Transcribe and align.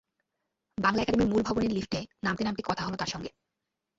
বাংলা 0.77 1.01
একাডেমির 1.01 1.31
মূল 1.31 1.41
ভবনের 1.41 1.71
লিফটে 1.71 1.99
নামতে 2.23 2.43
নামতে 2.43 2.61
কথা 2.65 2.83
হলো 2.85 2.95
তাঁর 2.95 3.11
সঙ্গে। 3.11 3.29